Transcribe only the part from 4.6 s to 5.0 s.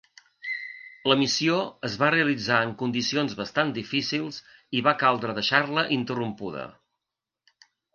i va